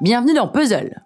Bienvenue 0.00 0.32
dans 0.32 0.48
Puzzle. 0.48 1.02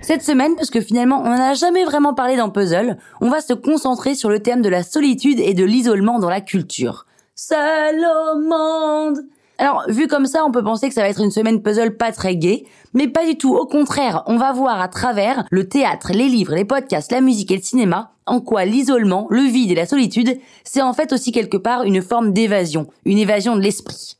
Cette 0.00 0.24
semaine, 0.24 0.56
parce 0.56 0.68
que 0.68 0.80
finalement 0.80 1.20
on 1.20 1.28
n'en 1.28 1.40
a 1.40 1.54
jamais 1.54 1.84
vraiment 1.84 2.12
parlé 2.12 2.36
dans 2.36 2.50
Puzzle, 2.50 2.98
on 3.20 3.30
va 3.30 3.40
se 3.40 3.52
concentrer 3.52 4.16
sur 4.16 4.28
le 4.28 4.40
thème 4.40 4.62
de 4.62 4.68
la 4.68 4.82
solitude 4.82 5.38
et 5.38 5.54
de 5.54 5.62
l'isolement 5.64 6.18
dans 6.18 6.28
la 6.28 6.40
culture. 6.40 7.06
Seul 7.36 8.04
au 8.04 8.38
monde 8.40 9.20
alors, 9.58 9.84
vu 9.86 10.08
comme 10.08 10.26
ça, 10.26 10.44
on 10.44 10.50
peut 10.50 10.64
penser 10.64 10.88
que 10.88 10.94
ça 10.94 11.02
va 11.02 11.08
être 11.08 11.22
une 11.22 11.30
semaine 11.30 11.62
puzzle 11.62 11.96
pas 11.96 12.10
très 12.10 12.34
gay, 12.34 12.64
mais 12.94 13.06
pas 13.06 13.24
du 13.24 13.36
tout. 13.36 13.54
Au 13.54 13.64
contraire, 13.64 14.24
on 14.26 14.36
va 14.36 14.52
voir 14.52 14.80
à 14.80 14.88
travers 14.88 15.44
le 15.52 15.68
théâtre, 15.68 16.10
les 16.12 16.28
livres, 16.28 16.56
les 16.56 16.64
podcasts, 16.64 17.12
la 17.12 17.20
musique 17.20 17.52
et 17.52 17.58
le 17.58 17.62
cinéma, 17.62 18.10
en 18.26 18.40
quoi 18.40 18.64
l'isolement, 18.64 19.28
le 19.30 19.42
vide 19.42 19.70
et 19.70 19.76
la 19.76 19.86
solitude, 19.86 20.36
c'est 20.64 20.82
en 20.82 20.94
fait 20.94 21.12
aussi 21.12 21.30
quelque 21.30 21.58
part 21.58 21.84
une 21.84 22.02
forme 22.02 22.32
d'évasion, 22.32 22.88
une 23.04 23.18
évasion 23.18 23.54
de 23.54 23.60
l'esprit. 23.60 24.16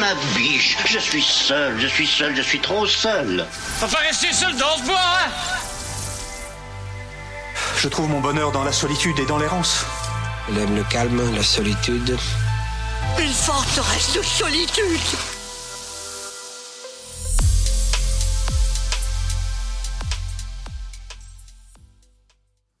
Ma 0.00 0.14
biche, 0.36 0.76
je 0.84 0.98
suis 0.98 1.22
seul, 1.22 1.78
je 1.80 1.86
suis 1.86 2.06
seul, 2.06 2.36
je 2.36 2.42
suis 2.42 2.60
trop 2.60 2.86
seul. 2.86 3.46
Enfin, 3.82 3.98
rester 3.98 4.32
seul 4.32 4.54
dans 4.56 4.76
ce 4.76 4.82
bois, 4.82 4.98
hein 4.98 5.30
Je 7.78 7.88
trouve 7.88 8.08
mon 8.08 8.20
bonheur 8.20 8.52
dans 8.52 8.64
la 8.64 8.72
solitude 8.72 9.18
et 9.18 9.26
dans 9.26 9.38
l'errance. 9.38 9.86
Il 10.50 10.58
aime 10.58 10.76
le 10.76 10.84
calme, 10.84 11.34
la 11.34 11.42
solitude. 11.42 12.16
Une 13.18 13.32
forteresse 13.32 14.12
de 14.12 14.22
solitude 14.22 15.00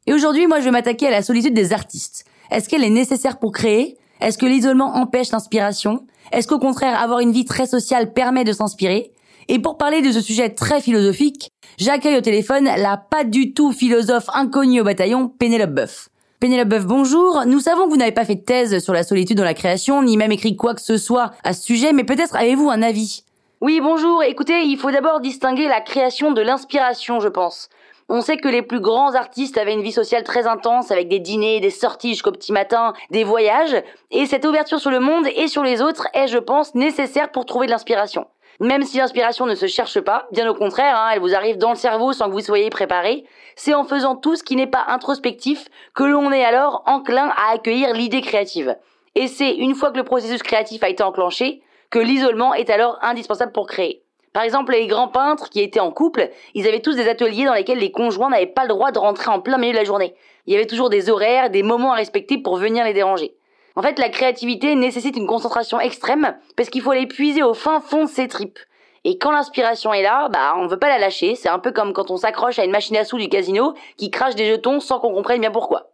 Et 0.06 0.12
aujourd'hui, 0.12 0.46
moi, 0.46 0.60
je 0.60 0.66
vais 0.66 0.70
m'attaquer 0.70 1.08
à 1.08 1.10
la 1.10 1.22
solitude 1.22 1.54
des 1.54 1.72
artistes. 1.72 2.24
Est-ce 2.50 2.68
qu'elle 2.68 2.84
est 2.84 2.90
nécessaire 2.90 3.38
pour 3.38 3.52
créer? 3.52 3.96
Est-ce 4.20 4.38
que 4.38 4.46
l'isolement 4.46 4.96
empêche 4.96 5.30
l'inspiration? 5.30 6.06
Est-ce 6.32 6.48
qu'au 6.48 6.58
contraire, 6.58 7.00
avoir 7.00 7.20
une 7.20 7.32
vie 7.32 7.44
très 7.44 7.66
sociale 7.66 8.12
permet 8.12 8.44
de 8.44 8.52
s'inspirer? 8.52 9.12
Et 9.48 9.58
pour 9.58 9.78
parler 9.78 10.02
de 10.02 10.10
ce 10.10 10.20
sujet 10.20 10.48
très 10.50 10.80
philosophique, 10.80 11.50
j'accueille 11.78 12.16
au 12.16 12.22
téléphone 12.22 12.64
la 12.64 12.96
pas 12.96 13.24
du 13.24 13.52
tout 13.52 13.72
philosophe 13.72 14.28
inconnue 14.34 14.80
au 14.80 14.84
bataillon, 14.84 15.28
Pénélope 15.28 15.70
Boeuf. 15.70 16.08
Pénélope 16.40 16.68
Boeuf, 16.68 16.86
bonjour. 16.86 17.44
Nous 17.46 17.60
savons 17.60 17.84
que 17.84 17.90
vous 17.90 17.96
n'avez 17.96 18.12
pas 18.12 18.24
fait 18.24 18.34
de 18.34 18.40
thèse 18.40 18.82
sur 18.82 18.92
la 18.92 19.04
solitude 19.04 19.36
dans 19.36 19.44
la 19.44 19.54
création, 19.54 20.02
ni 20.02 20.16
même 20.16 20.32
écrit 20.32 20.56
quoi 20.56 20.74
que 20.74 20.82
ce 20.82 20.96
soit 20.96 21.32
à 21.44 21.52
ce 21.52 21.62
sujet, 21.62 21.92
mais 21.92 22.04
peut-être 22.04 22.36
avez-vous 22.36 22.70
un 22.70 22.82
avis? 22.82 23.22
Oui, 23.60 23.80
bonjour. 23.80 24.22
Écoutez, 24.22 24.64
il 24.64 24.76
faut 24.76 24.90
d'abord 24.90 25.20
distinguer 25.20 25.68
la 25.68 25.80
création 25.80 26.32
de 26.32 26.42
l'inspiration, 26.42 27.20
je 27.20 27.28
pense. 27.28 27.68
On 28.08 28.20
sait 28.20 28.36
que 28.36 28.48
les 28.48 28.62
plus 28.62 28.78
grands 28.78 29.16
artistes 29.16 29.58
avaient 29.58 29.72
une 29.72 29.82
vie 29.82 29.90
sociale 29.90 30.22
très 30.22 30.46
intense, 30.46 30.92
avec 30.92 31.08
des 31.08 31.18
dîners, 31.18 31.58
des 31.58 31.70
sorties 31.70 32.10
jusqu'au 32.10 32.30
petit 32.30 32.52
matin, 32.52 32.92
des 33.10 33.24
voyages, 33.24 33.82
et 34.12 34.26
cette 34.26 34.44
ouverture 34.44 34.78
sur 34.78 34.92
le 34.92 35.00
monde 35.00 35.26
et 35.34 35.48
sur 35.48 35.64
les 35.64 35.82
autres 35.82 36.06
est, 36.14 36.28
je 36.28 36.38
pense, 36.38 36.76
nécessaire 36.76 37.32
pour 37.32 37.46
trouver 37.46 37.66
de 37.66 37.72
l'inspiration. 37.72 38.28
Même 38.60 38.84
si 38.84 38.98
l'inspiration 38.98 39.44
ne 39.44 39.56
se 39.56 39.66
cherche 39.66 40.00
pas, 40.00 40.28
bien 40.30 40.48
au 40.48 40.54
contraire, 40.54 40.96
hein, 40.96 41.10
elle 41.12 41.20
vous 41.20 41.34
arrive 41.34 41.58
dans 41.58 41.70
le 41.70 41.76
cerveau 41.76 42.12
sans 42.12 42.26
que 42.26 42.32
vous 42.32 42.40
soyez 42.40 42.70
préparé, 42.70 43.24
c'est 43.56 43.74
en 43.74 43.82
faisant 43.82 44.14
tout 44.14 44.36
ce 44.36 44.44
qui 44.44 44.54
n'est 44.54 44.68
pas 44.68 44.84
introspectif 44.86 45.66
que 45.92 46.04
l'on 46.04 46.30
est 46.30 46.44
alors 46.44 46.84
enclin 46.86 47.34
à 47.36 47.54
accueillir 47.54 47.92
l'idée 47.92 48.20
créative. 48.20 48.76
Et 49.16 49.26
c'est 49.26 49.52
une 49.52 49.74
fois 49.74 49.90
que 49.90 49.98
le 49.98 50.04
processus 50.04 50.44
créatif 50.44 50.84
a 50.84 50.88
été 50.88 51.02
enclenché 51.02 51.60
que 51.90 51.98
l'isolement 51.98 52.54
est 52.54 52.70
alors 52.70 52.98
indispensable 53.02 53.52
pour 53.52 53.66
créer. 53.66 54.05
Par 54.36 54.44
exemple, 54.44 54.72
les 54.72 54.86
grands 54.86 55.08
peintres 55.08 55.48
qui 55.48 55.62
étaient 55.62 55.80
en 55.80 55.90
couple, 55.90 56.28
ils 56.52 56.68
avaient 56.68 56.82
tous 56.82 56.94
des 56.94 57.08
ateliers 57.08 57.46
dans 57.46 57.54
lesquels 57.54 57.78
les 57.78 57.90
conjoints 57.90 58.28
n'avaient 58.28 58.44
pas 58.44 58.64
le 58.64 58.68
droit 58.68 58.92
de 58.92 58.98
rentrer 58.98 59.30
en 59.30 59.40
plein 59.40 59.56
milieu 59.56 59.72
de 59.72 59.78
la 59.78 59.84
journée. 59.84 60.14
Il 60.46 60.52
y 60.52 60.56
avait 60.56 60.66
toujours 60.66 60.90
des 60.90 61.08
horaires, 61.08 61.48
des 61.48 61.62
moments 61.62 61.94
à 61.94 61.96
respecter 61.96 62.36
pour 62.36 62.58
venir 62.58 62.84
les 62.84 62.92
déranger. 62.92 63.34
En 63.76 63.82
fait, 63.82 63.98
la 63.98 64.10
créativité 64.10 64.74
nécessite 64.74 65.16
une 65.16 65.26
concentration 65.26 65.80
extrême 65.80 66.36
parce 66.54 66.68
qu'il 66.68 66.82
faut 66.82 66.90
aller 66.90 67.06
puiser 67.06 67.42
au 67.42 67.54
fin 67.54 67.80
fond 67.80 68.04
de 68.04 68.10
ses 68.10 68.28
tripes. 68.28 68.58
Et 69.04 69.16
quand 69.16 69.30
l'inspiration 69.30 69.94
est 69.94 70.02
là, 70.02 70.28
bah 70.28 70.52
on 70.58 70.66
veut 70.66 70.78
pas 70.78 70.90
la 70.90 70.98
lâcher. 70.98 71.34
C'est 71.34 71.48
un 71.48 71.58
peu 71.58 71.72
comme 71.72 71.94
quand 71.94 72.10
on 72.10 72.18
s'accroche 72.18 72.58
à 72.58 72.66
une 72.66 72.72
machine 72.72 72.98
à 72.98 73.06
sous 73.06 73.16
du 73.16 73.30
casino 73.30 73.72
qui 73.96 74.10
crache 74.10 74.34
des 74.34 74.50
jetons 74.50 74.80
sans 74.80 75.00
qu'on 75.00 75.14
comprenne 75.14 75.40
bien 75.40 75.50
pourquoi. 75.50 75.92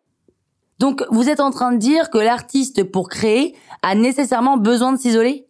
Donc 0.81 1.05
vous 1.11 1.29
êtes 1.29 1.39
en 1.39 1.53
train 1.53 1.71
de 1.71 1.79
dire 1.79 2.11
que 2.11 2.19
l'artiste 2.19 2.91
pour 2.91 3.09
créer 3.09 3.55
a 3.83 3.95
nécessairement 3.95 4.57
besoin 4.57 4.93
de 4.93 4.99
s'isoler? 4.99 5.47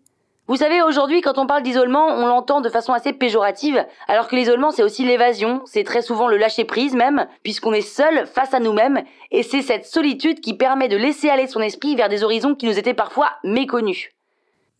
Vous 0.48 0.56
savez, 0.56 0.82
aujourd'hui, 0.82 1.20
quand 1.20 1.38
on 1.38 1.46
parle 1.46 1.62
d'isolement, 1.62 2.06
on 2.08 2.26
l'entend 2.26 2.60
de 2.60 2.68
façon 2.68 2.92
assez 2.92 3.12
péjorative, 3.12 3.86
alors 4.08 4.26
que 4.26 4.34
l'isolement, 4.34 4.72
c'est 4.72 4.82
aussi 4.82 5.04
l'évasion, 5.04 5.62
c'est 5.66 5.84
très 5.84 6.02
souvent 6.02 6.26
le 6.26 6.36
lâcher-prise 6.36 6.94
même, 6.94 7.26
puisqu'on 7.44 7.72
est 7.72 7.80
seul 7.80 8.26
face 8.26 8.52
à 8.52 8.58
nous-mêmes, 8.58 9.02
et 9.30 9.44
c'est 9.44 9.62
cette 9.62 9.86
solitude 9.86 10.40
qui 10.40 10.54
permet 10.54 10.88
de 10.88 10.96
laisser 10.96 11.28
aller 11.28 11.46
son 11.46 11.60
esprit 11.60 11.94
vers 11.94 12.08
des 12.08 12.24
horizons 12.24 12.56
qui 12.56 12.66
nous 12.66 12.78
étaient 12.78 12.92
parfois 12.92 13.30
méconnus. 13.44 14.10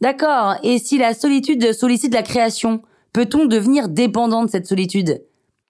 D'accord, 0.01 0.57
et 0.65 0.79
si 0.79 0.99
la 0.99 1.15
solitude 1.15 1.73
sollicite 1.73 2.13
la 2.13 2.23
création, 2.23 2.83
peut-on 3.13 3.45
devenir 3.45 3.89
dépendant 3.89 4.45
de 4.45 4.51
cette 4.51 4.67
solitude? 4.67 5.23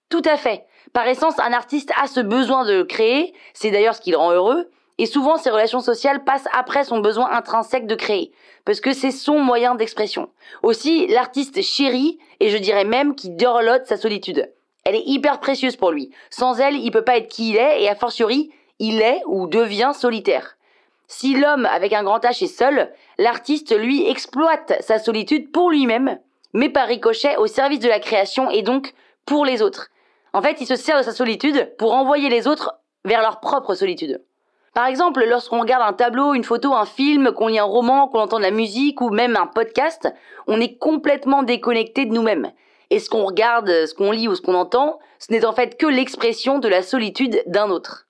Tout 0.09 0.23
à 0.25 0.37
fait. 0.37 0.65
Par 0.91 1.07
essence, 1.07 1.37
un 1.39 1.53
artiste 1.53 1.91
a 2.01 2.07
ce 2.07 2.19
besoin 2.19 2.65
de 2.65 2.81
créer, 2.81 3.33
c'est 3.53 3.69
d'ailleurs 3.69 3.95
ce 3.95 4.01
qui 4.01 4.09
le 4.09 4.17
rend 4.17 4.31
heureux, 4.31 4.71
et 4.97 5.05
souvent, 5.05 5.37
ces 5.37 5.49
relations 5.49 5.79
sociales 5.79 6.23
passent 6.23 6.47
après 6.53 6.83
son 6.83 6.99
besoin 6.99 7.31
intrinsèque 7.31 7.87
de 7.87 7.95
créer, 7.95 8.31
parce 8.65 8.79
que 8.79 8.93
c'est 8.93 9.11
son 9.11 9.39
moyen 9.39 9.75
d'expression. 9.75 10.29
Aussi, 10.61 11.07
l'artiste 11.07 11.61
chérit, 11.61 12.19
et 12.39 12.49
je 12.49 12.57
dirais 12.57 12.85
même 12.85 13.15
qui 13.15 13.29
dorlote 13.29 13.87
sa 13.87 13.97
solitude. 13.97 14.51
Elle 14.85 14.95
est 14.95 15.07
hyper 15.07 15.39
précieuse 15.39 15.77
pour 15.77 15.91
lui. 15.91 16.11
Sans 16.29 16.59
elle, 16.59 16.75
il 16.75 16.91
peut 16.91 17.03
pas 17.03 17.17
être 17.17 17.29
qui 17.29 17.51
il 17.51 17.57
est, 17.57 17.81
et 17.81 17.89
a 17.89 17.95
fortiori, 17.95 18.51
il 18.79 19.01
est 19.01 19.21
ou 19.25 19.47
devient 19.47 19.91
solitaire. 19.93 20.57
Si 21.07 21.35
l'homme 21.35 21.65
avec 21.65 21.93
un 21.93 22.03
grand 22.03 22.19
H 22.19 22.43
est 22.43 22.47
seul, 22.47 22.91
l'artiste, 23.17 23.75
lui, 23.77 24.07
exploite 24.09 24.73
sa 24.81 24.99
solitude 24.99 25.51
pour 25.51 25.69
lui-même, 25.69 26.19
mais 26.53 26.69
par 26.69 26.87
ricochet 26.87 27.37
au 27.37 27.47
service 27.47 27.79
de 27.79 27.89
la 27.89 27.99
création 27.99 28.49
et 28.49 28.61
donc 28.61 28.93
pour 29.25 29.45
les 29.45 29.61
autres. 29.61 29.89
En 30.33 30.41
fait, 30.41 30.61
il 30.61 30.67
se 30.67 30.75
sert 30.75 30.97
de 30.97 31.03
sa 31.03 31.11
solitude 31.11 31.75
pour 31.77 31.93
envoyer 31.93 32.29
les 32.29 32.47
autres 32.47 32.75
vers 33.05 33.21
leur 33.21 33.39
propre 33.39 33.75
solitude. 33.75 34.21
Par 34.73 34.87
exemple, 34.87 35.23
lorsqu'on 35.27 35.59
regarde 35.59 35.83
un 35.87 35.93
tableau, 35.93 36.33
une 36.33 36.43
photo, 36.43 36.73
un 36.73 36.85
film, 36.85 37.31
qu'on 37.31 37.47
lit 37.47 37.59
un 37.59 37.63
roman, 37.63 38.07
qu'on 38.07 38.19
entend 38.19 38.39
de 38.39 38.43
la 38.43 38.51
musique 38.51 39.01
ou 39.01 39.09
même 39.09 39.35
un 39.35 39.45
podcast, 39.45 40.11
on 40.47 40.59
est 40.59 40.77
complètement 40.77 41.43
déconnecté 41.43 42.05
de 42.05 42.13
nous-mêmes. 42.13 42.51
Et 42.89 42.99
ce 42.99 43.09
qu'on 43.09 43.23
regarde, 43.23 43.69
ce 43.69 43.93
qu'on 43.93 44.11
lit 44.11 44.27
ou 44.27 44.35
ce 44.35 44.41
qu'on 44.41 44.55
entend, 44.55 44.99
ce 45.19 45.31
n'est 45.31 45.45
en 45.45 45.53
fait 45.53 45.77
que 45.77 45.85
l'expression 45.85 46.57
de 46.57 46.67
la 46.67 46.81
solitude 46.81 47.43
d'un 47.45 47.69
autre. 47.69 48.07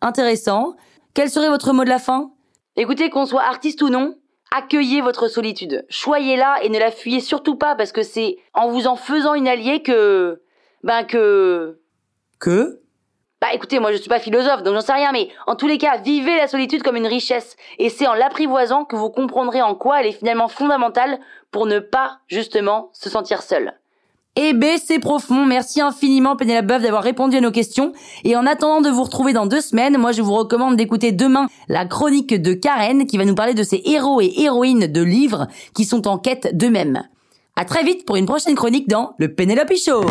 Intéressant. 0.00 0.74
Quel 1.12 1.28
serait 1.28 1.48
votre 1.48 1.72
mot 1.72 1.84
de 1.84 1.90
la 1.90 1.98
fin? 1.98 2.30
Écoutez, 2.76 3.10
qu'on 3.10 3.26
soit 3.26 3.42
artiste 3.42 3.82
ou 3.82 3.90
non, 3.90 4.14
accueillez 4.52 5.02
votre 5.02 5.28
solitude. 5.28 5.84
Choyez-la 5.90 6.62
et 6.62 6.70
ne 6.70 6.78
la 6.78 6.90
fuyez 6.90 7.20
surtout 7.20 7.56
pas 7.56 7.74
parce 7.74 7.92
que 7.92 8.02
c'est 8.02 8.38
en 8.54 8.68
vous 8.68 8.86
en 8.86 8.96
faisant 8.96 9.34
une 9.34 9.48
alliée 9.48 9.82
que... 9.82 10.40
Ben 10.82 11.04
que... 11.04 11.78
Que? 12.38 12.80
Bah 13.40 13.48
écoutez, 13.54 13.80
moi 13.80 13.90
je 13.90 13.96
suis 13.96 14.10
pas 14.10 14.18
philosophe, 14.18 14.62
donc 14.62 14.74
j'en 14.74 14.82
sais 14.82 14.92
rien, 14.92 15.12
mais 15.12 15.28
en 15.46 15.56
tous 15.56 15.66
les 15.66 15.78
cas, 15.78 15.96
vivez 15.96 16.36
la 16.36 16.46
solitude 16.46 16.82
comme 16.82 16.96
une 16.96 17.06
richesse, 17.06 17.56
et 17.78 17.88
c'est 17.88 18.06
en 18.06 18.12
l'apprivoisant 18.12 18.84
que 18.84 18.96
vous 18.96 19.08
comprendrez 19.08 19.62
en 19.62 19.74
quoi 19.74 20.00
elle 20.00 20.08
est 20.08 20.12
finalement 20.12 20.48
fondamentale 20.48 21.18
pour 21.50 21.66
ne 21.66 21.78
pas, 21.78 22.18
justement, 22.28 22.90
se 22.92 23.08
sentir 23.08 23.40
seul. 23.40 23.72
Eh 24.36 24.52
ben, 24.52 24.78
c'est 24.82 25.00
profond. 25.00 25.44
Merci 25.44 25.80
infiniment, 25.80 26.36
Pénélope 26.36 26.66
Boeuf, 26.66 26.82
d'avoir 26.82 27.02
répondu 27.02 27.36
à 27.36 27.40
nos 27.40 27.50
questions. 27.50 27.92
Et 28.22 28.36
en 28.36 28.46
attendant 28.46 28.80
de 28.80 28.88
vous 28.88 29.02
retrouver 29.02 29.32
dans 29.32 29.46
deux 29.46 29.60
semaines, 29.60 29.98
moi, 29.98 30.12
je 30.12 30.22
vous 30.22 30.34
recommande 30.34 30.76
d'écouter 30.76 31.10
demain 31.10 31.48
la 31.68 31.84
chronique 31.84 32.40
de 32.40 32.52
Karen, 32.52 33.06
qui 33.06 33.18
va 33.18 33.24
nous 33.24 33.34
parler 33.34 33.54
de 33.54 33.64
ces 33.64 33.82
héros 33.84 34.20
et 34.20 34.32
héroïnes 34.38 34.86
de 34.86 35.02
livres 35.02 35.48
qui 35.74 35.84
sont 35.84 36.06
en 36.06 36.16
quête 36.16 36.56
d'eux-mêmes. 36.56 37.02
À 37.56 37.64
très 37.64 37.82
vite 37.82 38.06
pour 38.06 38.16
une 38.16 38.26
prochaine 38.26 38.54
chronique 38.54 38.88
dans 38.88 39.14
le 39.18 39.34
Pénélope 39.34 39.74
Show. 39.74 40.04